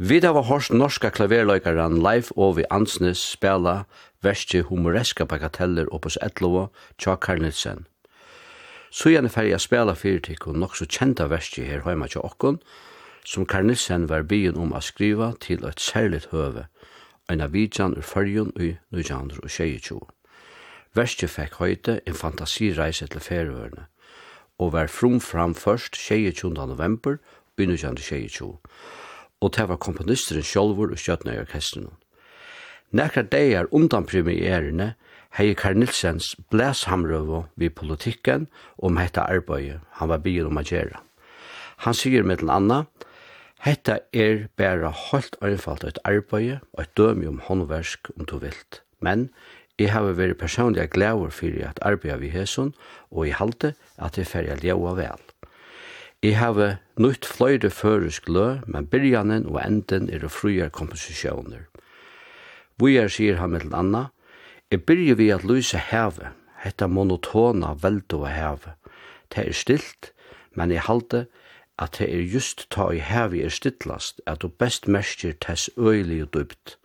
Vi 0.09 0.21
da 0.25 0.31
var 0.33 0.47
hørst 0.49 0.73
norska 0.73 1.11
klaverløykaren 1.13 1.99
Leif 2.01 2.31
Ovi 2.37 2.63
Ansnes 2.73 3.21
spela 3.35 3.83
verste 4.25 4.63
humoreska 4.65 5.27
bagateller 5.29 5.91
oppås 5.93 6.17
Etlova 6.25 6.63
tja 6.97 7.17
Karnitsen. 7.21 7.83
Så 8.89 9.11
gjerne 9.13 9.29
ferdig 9.29 9.51
jeg 9.51 9.61
spela 9.61 9.93
fyrtik 9.93 10.47
og 10.49 10.57
nokså 10.63 10.87
kjenta 10.89 11.27
verste 11.29 11.67
her 11.67 11.83
heima 11.85 12.09
tja 12.09 12.23
okkon, 12.25 12.57
som 13.21 13.45
Karnitsen 13.45 14.07
var 14.09 14.25
byen 14.31 14.57
om 14.57 14.73
a 14.73 14.81
skriva 14.81 15.35
til 15.45 15.67
et 15.69 15.81
særligt 15.81 16.31
høve, 16.33 16.65
en 17.29 17.45
av 17.45 17.53
vidjan 17.53 17.99
ur 17.99 18.07
fyrjun 18.13 18.55
ui 18.57 18.79
Nujander 18.89 19.43
og 19.43 19.53
Tjejitjo. 19.53 20.01
Verste 20.97 21.29
fekk 21.29 21.61
høyte 21.61 21.99
en 22.07 22.17
fantasireise 22.17 23.11
til 23.13 23.21
ferøverne, 23.21 23.85
og 24.57 24.73
var 24.73 24.89
frumfram 24.89 25.55
først 25.55 26.01
22. 26.01 26.55
november 26.55 27.21
ui 27.59 27.69
Nujander 27.69 28.01
og 28.01 28.57
og 29.41 29.55
det 29.57 29.69
var 29.69 29.81
komponisteren 29.83 30.47
sjolvor 30.47 30.93
og 30.93 31.01
skjøtna 31.01 31.35
i 31.35 31.43
orkestren. 31.43 31.91
Nekra 32.91 33.23
deir 33.23 33.69
undan 33.75 34.07
premierene 34.09 34.95
hei 35.37 35.53
Karl 35.55 35.77
Nilsens 35.77 36.33
blæshamrøvo 36.51 37.45
vi 37.61 37.69
politikken 37.69 38.47
om 38.79 38.97
hetta 38.97 39.27
arbeidet 39.29 39.83
han 40.01 40.09
var 40.09 40.25
bygd 40.25 40.49
om 40.49 40.61
å 40.61 40.65
gjøre. 40.65 41.03
Han 41.85 41.95
sier 41.95 42.25
med 42.27 42.41
den 42.41 42.51
anna, 42.51 42.87
hetta 43.63 43.99
er 44.17 44.49
bæra 44.59 44.91
holdt 44.91 45.37
einfalt 45.45 45.85
et 45.85 46.01
arbeid 46.09 46.59
og 46.73 46.83
et 46.83 46.97
dømi 46.97 47.29
om 47.31 47.43
håndversk 47.45 48.11
om 48.17 48.27
du 48.27 48.39
vilt. 48.43 48.83
Men 49.05 49.29
jeg 49.79 49.93
har 49.93 50.09
vært 50.19 50.41
personlig 50.41 50.89
glæver 50.91 51.31
for 51.31 51.63
at 51.69 51.79
arbeid 51.87 52.25
vi 52.25 52.33
hesson 52.35 52.73
og 53.11 53.29
i 53.29 53.37
halte 53.37 53.75
at 53.99 54.19
jeg 54.19 54.27
ferdig 54.27 54.59
ljøa 54.65 54.97
vel. 54.99 55.23
Jeg 56.19 56.35
har 56.35 56.81
nøyt 56.99 57.23
fløyre 57.23 57.69
føresk 57.71 58.27
lø, 58.27 58.57
men 58.67 58.89
byrjanen 58.91 59.45
og 59.47 59.61
enden 59.63 60.09
er 60.11 60.25
fruer 60.27 60.67
komposisjoner. 60.69 61.69
Vujar 62.75 63.07
sier 63.07 63.39
han 63.39 63.53
med 63.55 63.71
anna, 63.71 64.09
jeg 64.71 64.83
byrje 64.83 65.15
vi 65.15 65.29
at 65.31 65.45
lyse 65.47 65.79
heve, 65.79 66.33
hetta 66.65 66.89
monotona 66.91 67.71
veldo 67.85 68.25
og 68.25 68.33
heve. 68.35 68.75
Det 69.31 69.45
er 69.47 69.55
stilt, 69.55 70.11
men 70.59 70.75
jeg 70.75 70.89
halte 70.89 71.29
at 71.79 72.01
det 72.01 72.11
er 72.11 72.27
just 72.35 72.67
ta 72.75 72.89
i 72.91 72.99
heve 72.99 73.45
er 73.45 73.55
stiltlast, 73.55 74.19
at 74.27 74.43
du 74.43 74.49
best 74.49 74.89
mersker 74.89 75.39
tess 75.39 75.71
øylig 75.79 76.25
og 76.27 76.35
dypt. 76.35 76.79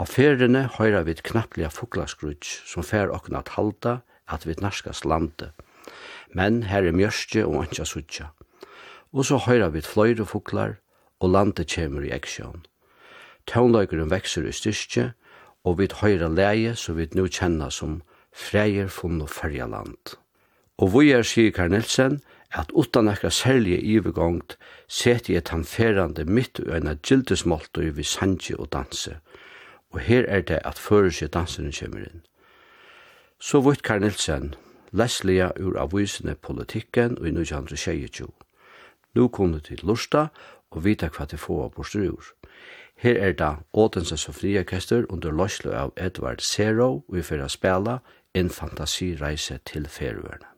Av 0.00 0.08
feriene 0.08 0.70
høyra 0.78 1.04
vi 1.04 1.18
et 1.18 1.22
knapplega 1.22 1.68
fuglaskruts 1.68 2.62
som 2.64 2.80
fer 2.80 3.12
okna 3.12 3.44
at 3.44 3.52
halda 3.60 3.98
at 4.24 4.48
vi 4.48 4.56
narskast 4.56 5.04
lande. 5.04 5.52
Men 6.32 6.62
her 6.72 6.88
er 6.88 6.96
mjørstje 6.96 7.44
og 7.44 7.66
antja 7.66 7.84
suttja 7.84 8.32
og 9.12 9.24
så 9.24 9.38
høyrer 9.46 9.72
vi 9.74 9.80
fløyre 9.80 10.26
fuklar, 10.26 10.76
og 11.20 11.30
landet 11.30 11.70
kommer 11.74 12.04
i 12.04 12.12
eksjon. 12.14 12.66
Tånløykeren 13.46 14.10
vekser 14.10 14.46
i 14.46 14.52
styrke, 14.52 15.12
og 15.64 15.78
vi 15.78 15.88
høyrer 16.00 16.28
leie 16.28 16.74
som 16.76 16.96
vi 16.98 17.08
nå 17.14 17.26
kjenner 17.26 17.72
som 17.74 18.02
freier 18.32 18.88
funn 18.92 19.22
og 19.24 19.30
ferjaland. 19.30 20.16
Og 20.78 20.92
vi 20.94 21.10
er, 21.10 21.24
sier 21.26 21.50
Karl 21.50 21.72
Nilsen, 21.74 22.20
at 22.52 22.70
utan 22.72 23.08
ekra 23.08 23.30
særlige 23.30 23.80
ivegongt 23.80 24.56
seti 24.88 25.36
et 25.36 25.50
han 25.52 25.64
ferande 25.64 26.24
mitt 26.24 26.60
og 26.60 26.72
eina 26.76 26.94
gildesmåltøy 26.94 27.90
vi 27.96 28.06
sanje 28.06 28.56
og 28.56 28.70
danse, 28.72 29.18
og 29.90 30.00
her 30.00 30.24
er 30.28 30.44
det 30.46 30.60
at 30.64 30.78
fører 30.78 31.10
seg 31.10 31.32
danseren 31.34 31.72
kommer 31.72 32.06
inn. 32.06 32.22
Så 33.40 33.60
vitt 33.64 33.82
Karl 33.82 34.04
Nilsen, 34.04 34.54
leslige 34.92 35.50
ur 35.60 35.76
avvisende 35.78 36.34
politikken 36.34 37.18
og 37.18 37.26
i 37.26 37.34
1922. 37.34 38.30
Nu 39.18 39.28
kunne 39.28 39.58
til 39.60 39.80
lusta 39.82 40.28
og 40.70 40.84
vita 40.84 41.08
hva 41.10 41.24
til 41.26 41.40
få 41.42 41.56
av 41.64 41.72
borstrur. 41.74 42.28
Her 43.02 43.18
er 43.18 43.32
da 43.34 43.48
Odense 43.72 44.16
Sofriakester 44.16 45.08
under 45.10 45.34
løslo 45.34 45.72
av 45.74 45.90
Edvard 45.96 46.44
Zero 46.52 46.86
og 47.00 47.16
vi 47.16 47.24
fyrir 47.26 47.42
a 47.46 47.50
spela 47.50 47.98
en 48.34 48.50
fantasireise 48.50 49.58
til 49.66 49.90
ferøerne. 49.90 50.57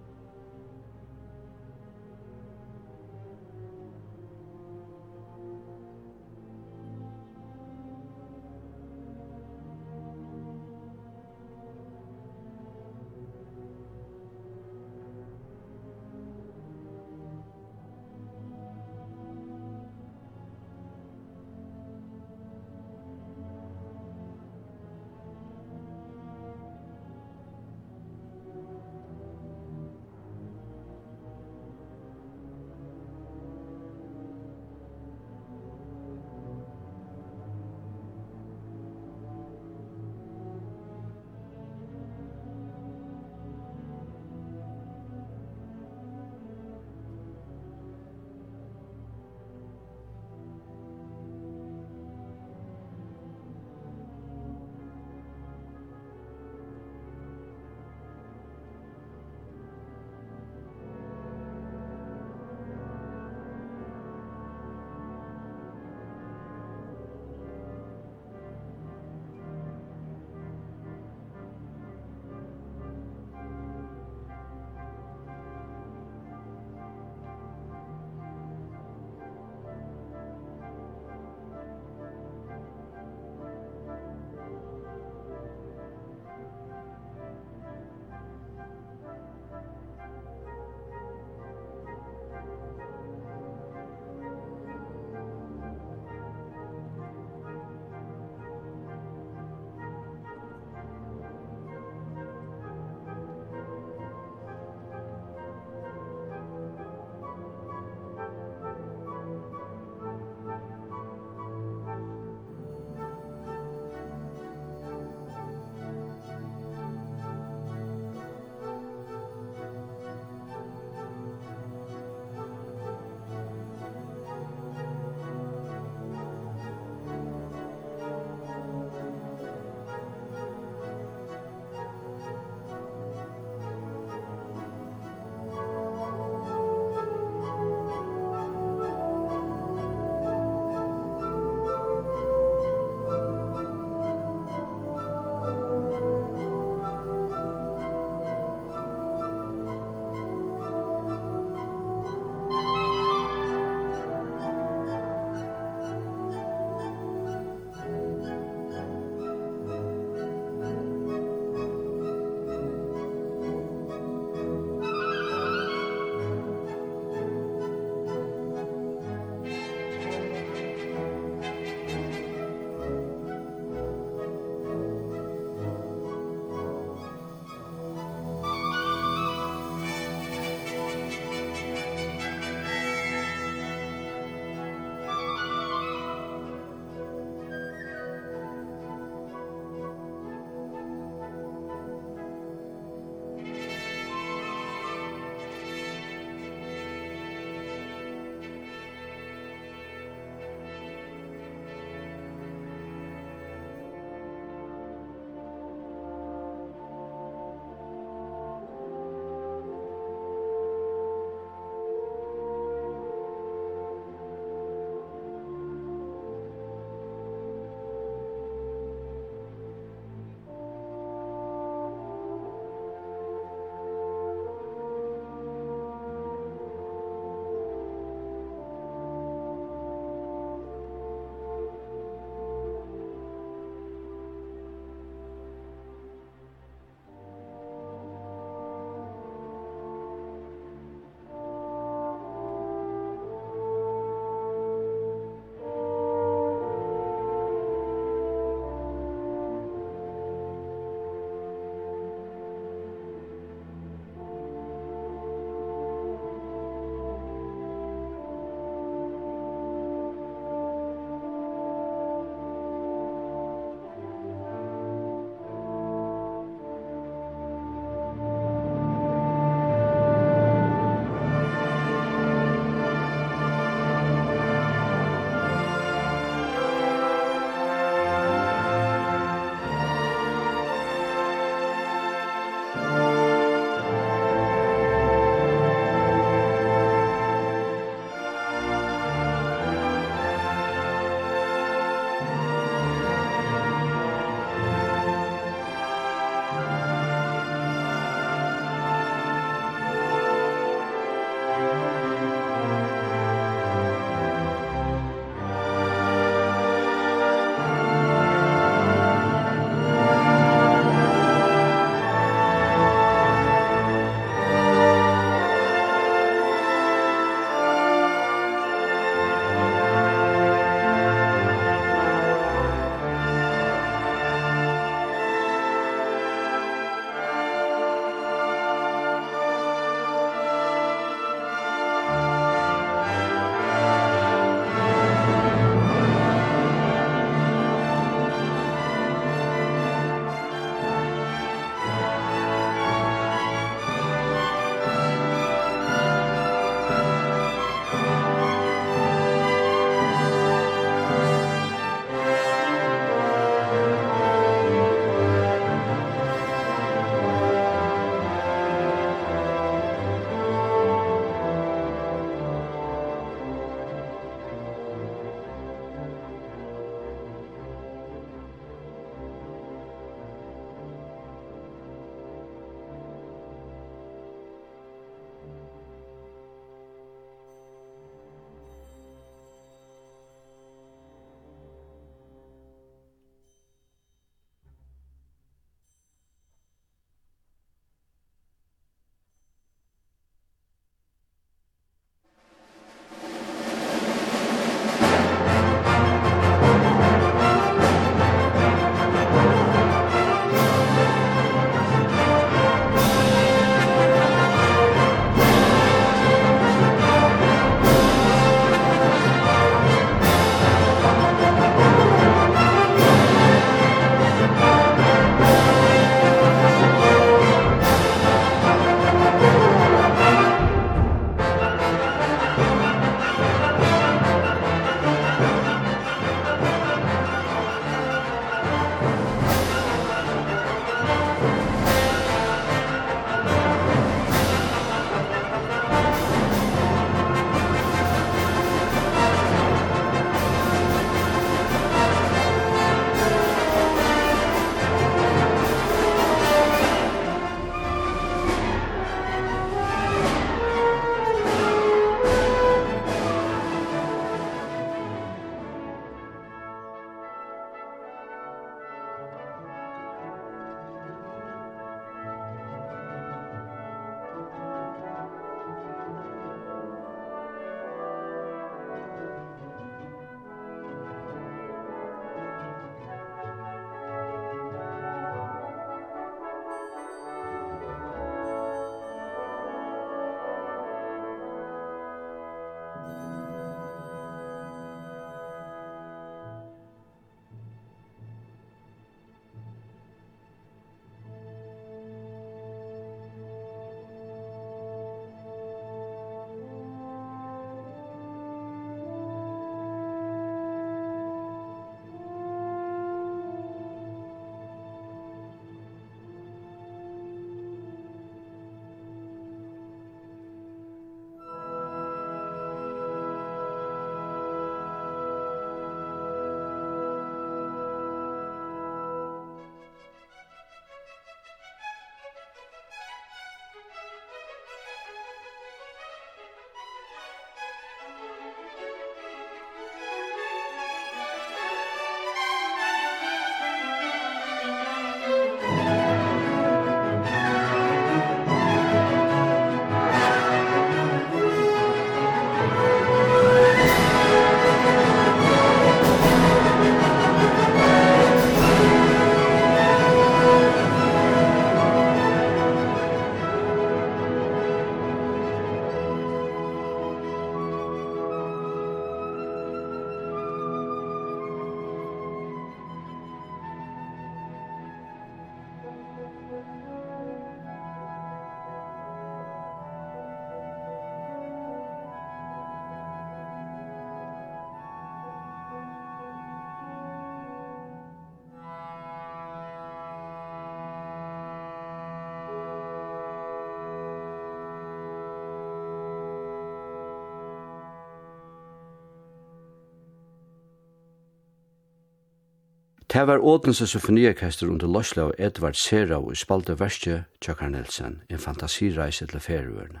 Det 593.14 593.26
var 593.26 593.38
Ådense 593.38 593.86
symfoniorkester 593.86 594.66
under 594.66 594.86
Losla 594.86 595.22
og 595.22 595.34
Edvard 595.38 595.74
Serau 595.74 596.32
i 596.32 596.34
spalte 596.34 596.74
verste 596.80 597.24
Tjøkker 597.40 597.68
Nilsen, 597.68 598.22
en 598.30 598.38
fantasireise 598.38 599.26
til 599.26 599.40
ferieørene. 599.40 600.00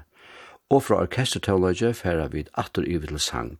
Og 0.70 0.82
fra 0.82 0.96
orkestertøvløyge 1.02 1.94
færa 1.94 2.26
vid 2.26 2.50
atter 2.58 2.82
i 2.82 2.98
til 2.98 3.18
sang. 3.18 3.58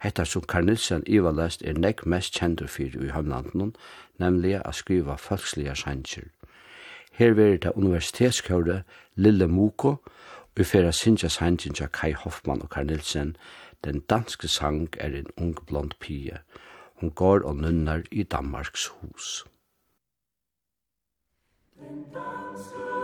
Hetta 0.00 0.24
som 0.24 0.42
Karl 0.48 0.64
Nilsen 0.64 1.04
ivalest 1.06 1.62
er 1.62 1.76
nekk 1.76 2.06
mest 2.06 2.38
kjendur 2.40 2.66
fyrir 2.66 3.04
i 3.04 3.12
heimlanden, 3.12 3.74
nemlig 4.18 4.62
a 4.64 4.72
skriva 4.72 5.14
folkslige 5.14 5.76
sanger. 5.76 6.32
Her 7.12 7.32
verir 7.32 7.58
det 7.58 7.72
universitetskjøret 7.76 8.82
Lille 9.14 9.46
Moko, 9.46 9.96
og 10.58 10.66
færa 10.66 10.92
sinja 10.92 11.28
sangen 11.28 11.74
til 11.74 11.88
Kai 11.92 12.12
Hoffmann 12.12 12.62
og 12.62 12.70
Karl 12.70 12.86
Nilsen, 12.86 13.36
den 13.84 14.00
danske 14.00 14.48
sang 14.48 14.88
er 14.98 15.08
en 15.08 15.26
ung 15.36 15.66
blond 15.66 15.92
pige, 16.00 16.38
Hun 17.00 17.10
går 17.10 17.44
og 17.44 17.56
nunnar 17.56 18.02
i 18.10 18.22
Danmarks 18.22 18.86
hus. 18.86 19.44
Den 21.78 22.04
danske 22.12 22.95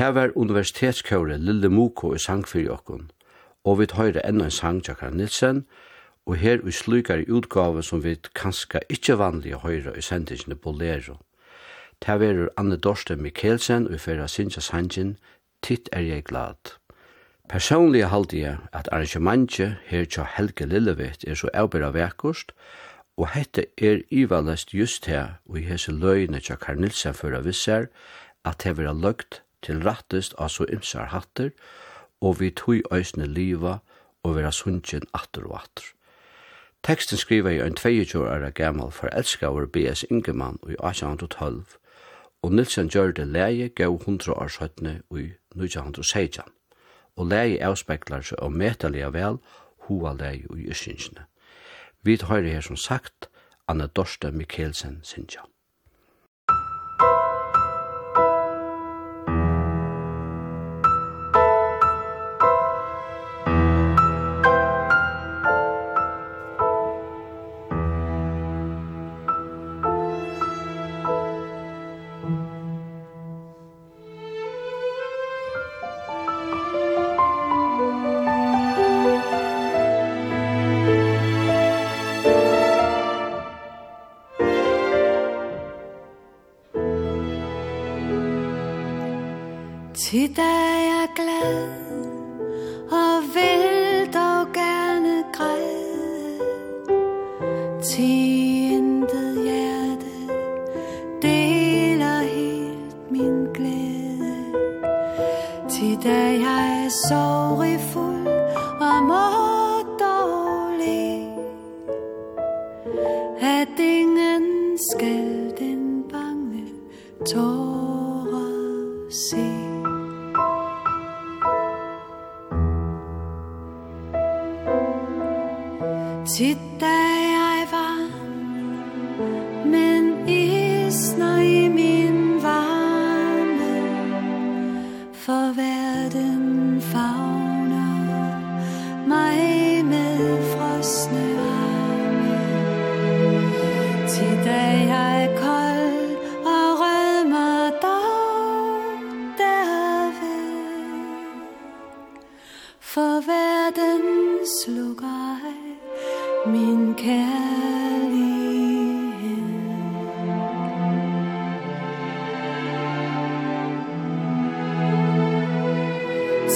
Det 0.00 0.14
var 0.14 0.30
universitetskjøret 0.34 1.42
Lille 1.44 1.68
Moko 1.68 2.14
i 2.16 2.18
sang 2.18 2.46
for 2.48 2.58
jokken, 2.64 3.10
og 3.68 3.74
vi 3.80 3.86
høyre 3.92 4.22
enda 4.24 4.46
en 4.48 4.54
sang 4.56 4.78
Jakar 4.86 5.10
Nilsen, 5.12 5.66
og 6.24 6.38
her 6.40 6.62
vi 6.64 6.72
slukar 6.72 7.20
i 7.20 7.26
utgave 7.28 7.82
som 7.84 8.00
vi 8.00 8.14
kanskje 8.34 8.80
ikkje 8.88 9.18
vanlige 9.20 9.58
høyre 9.60 9.92
i 9.98 10.00
sendingene 10.00 10.56
Bolero. 10.56 11.18
Det 12.00 12.16
var 12.22 12.48
Anne 12.56 12.78
Dorste 12.78 13.16
Mikkelsen 13.16 13.90
og 13.90 13.98
i 13.98 14.28
Sinja 14.28 14.60
Sanjin, 14.60 15.18
Titt 15.62 15.92
er 15.92 16.00
jeg 16.00 16.24
glad. 16.24 16.78
Personlig 17.48 18.06
halte 18.08 18.40
jeg 18.40 18.56
at 18.72 18.88
arrangementet 18.92 19.76
her 19.84 20.04
til 20.04 20.24
Helge 20.36 20.66
Lillevitt 20.66 21.28
er 21.28 21.34
så 21.34 21.52
avbæra 21.52 21.92
vekkost, 21.92 22.52
og 23.18 23.28
hette 23.36 23.66
er 23.76 24.00
ivalest 24.10 24.72
just 24.74 25.06
her 25.06 25.36
og 25.44 25.58
i 25.58 25.68
hese 25.68 25.92
løyene 25.92 26.40
til 26.40 26.56
Karl 26.56 26.80
Nilsen 26.80 27.14
for 27.14 27.36
å 27.36 27.44
visse 27.44 27.86
at 28.44 28.64
det 28.64 28.76
var 28.78 28.96
løgt 28.96 29.42
til 29.62 29.82
rattest 29.84 30.34
av 30.38 30.48
så 30.48 30.66
ymsar 30.72 31.10
hatter, 31.14 31.50
og 32.20 32.40
vi 32.40 32.50
tog 32.50 32.92
øysne 32.92 33.26
liva 33.26 33.78
og 34.22 34.36
vera 34.36 34.52
sunnkjen 34.52 35.08
atter 35.14 35.46
og 35.48 35.60
atter. 35.62 35.84
Teksten 36.84 37.18
skriver 37.20 37.50
i 37.50 37.60
en 37.60 37.76
22 37.76 38.22
år 38.24 38.50
gammal 38.50 38.92
forelskaver 38.92 39.66
B.S. 39.66 40.04
Ingemann 40.10 40.58
i 40.68 40.72
1812, 40.72 41.64
og 42.42 42.52
Nilsen 42.52 42.88
gjør 42.88 43.12
det 43.12 43.26
leie 43.28 43.68
gav 43.68 43.94
100 43.94 44.32
år 44.32 44.48
søttene 44.48 45.02
i 45.12 45.26
1916, 45.56 46.44
og 47.16 47.26
leie 47.26 47.60
avspeklar 47.66 48.24
seg 48.24 48.40
og 48.40 48.52
metalige 48.52 49.12
vel 49.12 49.36
hova 49.88 50.14
leie 50.16 50.48
i 50.56 50.70
yrsynsene. 50.72 51.26
Vi 52.02 52.16
tar 52.16 52.48
her 52.48 52.64
som 52.64 52.76
sagt 52.76 53.28
Anna 53.68 53.86
Dorste 53.86 54.30
Mikkelsen 54.32 55.00
Sintjan. 55.02 55.50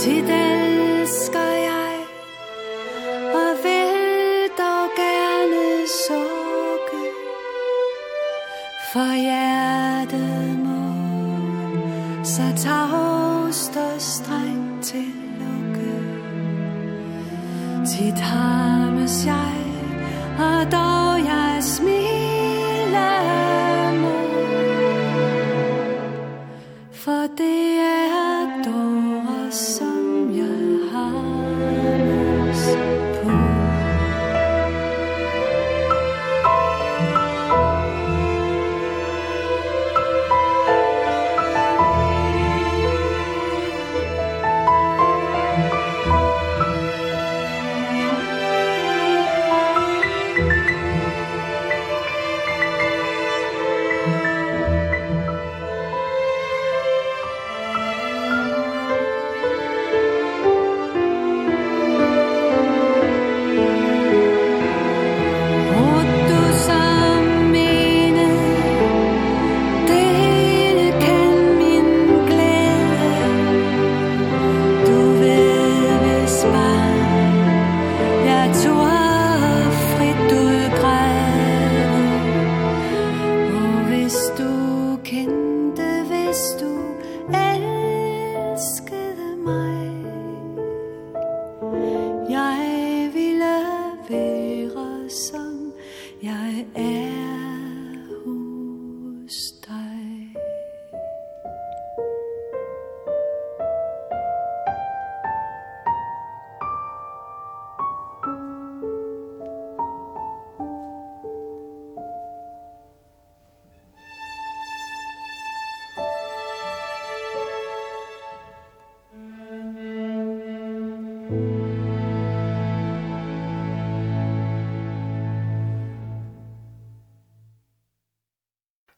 today 0.05 0.54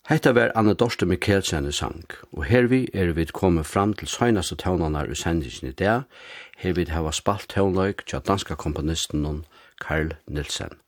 Hetta 0.06 0.32
var 0.32 0.52
Anna 0.54 0.72
Dorste 0.74 1.06
Mikkelsen 1.06 1.72
sang, 1.72 2.04
og 2.30 2.44
hervi 2.46 2.84
er 2.94 3.08
vi 3.12 3.24
kommet 3.26 3.66
fram 3.66 3.90
til 3.92 4.06
søgnaste 4.06 4.54
tøvnanar 4.54 5.10
i 5.10 5.14
sendingen 5.18 5.72
i 5.72 5.74
dag, 5.74 6.04
hervid 6.62 6.92
hava 6.94 7.10
spalt 7.10 7.48
tøvnløyk 7.50 8.04
til 8.06 8.22
danska 8.22 8.54
komponisten 8.54 9.26
Karl 9.82 10.12
Nilsen. 10.28 10.78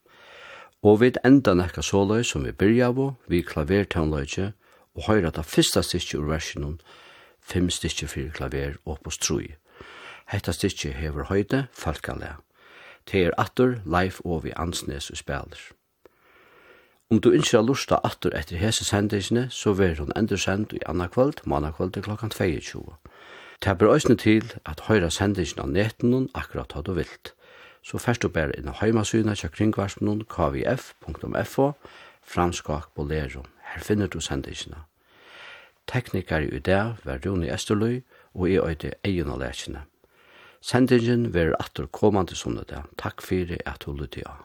Og 0.82 1.00
vi 1.00 1.10
enda 1.24 1.56
nekka 1.58 1.82
såløy 1.82 2.22
som 2.22 2.44
vi 2.46 2.52
byrja 2.52 2.92
av, 2.92 3.00
vi 3.26 3.42
klaver 3.42 3.90
tøvnløyke, 3.90 4.52
og 4.94 5.08
høyra 5.10 5.34
ta 5.34 5.42
fyrsta 5.42 5.82
stikje 5.82 6.20
ur 6.20 6.30
versjonen, 6.30 6.78
fem 7.42 7.66
stikje 7.74 8.06
fyrir 8.06 8.30
klaver 8.38 8.78
opus 8.86 9.18
trui. 9.18 9.56
Hetta 10.30 10.54
stikje 10.54 10.92
hever 10.94 11.26
høyde, 11.26 11.66
falkanlega. 11.72 12.38
Det 13.10 13.26
er 13.26 13.34
Atter, 13.36 13.80
Leif 13.82 14.20
og 14.24 14.44
vi 14.44 14.54
Ansnes 14.54 15.10
og 15.10 15.18
spiller. 15.18 15.58
Om 17.10 17.20
du 17.20 17.30
ikke 17.30 17.56
har 17.56 17.64
lyst 17.64 17.88
til 17.88 17.96
atter 18.04 18.34
etter 18.36 18.58
hese 18.60 18.84
sendisene, 18.84 19.46
så 19.50 19.72
vil 19.72 19.96
hun 19.98 20.12
endursend 20.16 20.72
i 20.76 20.80
anna 20.86 21.06
kvöld, 21.08 21.40
manna 21.46 21.70
kvöld 21.70 21.92
til 21.92 22.02
klokkan 22.02 22.30
22. 22.30 22.94
Det 23.64 23.78
bør 23.78 23.94
øsne 23.94 24.16
til 24.16 24.52
at 24.66 24.80
høyra 24.80 25.08
sendisene 25.10 25.62
av 25.62 25.72
netten 25.72 26.28
akkurat 26.34 26.72
hva 26.72 26.82
du 26.82 26.92
vilt. 26.92 27.32
Så 27.82 27.98
først 27.98 28.22
du 28.22 28.28
bare 28.28 28.52
inn 28.58 28.68
av 28.68 28.82
heimasyna 28.82 29.34
til 29.34 29.48
kringvarsmen 29.48 30.26
kvf.fo 30.28 31.72
framskak 32.22 32.92
bolero. 32.94 33.42
Her 33.72 33.80
finner 33.80 34.06
du 34.06 34.20
sendisene. 34.20 34.84
Teknikar 35.88 36.44
i 36.44 36.58
dag 36.58 37.00
var 37.04 37.24
Rune 37.24 37.48
Esterløy 37.48 38.02
og 38.34 38.50
i 38.50 38.60
øyde 38.60 38.92
egen 39.04 39.30
av 39.30 39.40
lærkene. 39.40 39.86
Sendingen 40.60 41.34
vil 41.34 41.56
atter 41.60 41.86
kommande 41.86 42.36
sundag. 42.36 42.84
Takk 42.98 43.22
for 43.22 43.56
at 43.64 43.84
du 43.86 43.92
lytte 43.96 44.28
av. 44.28 44.44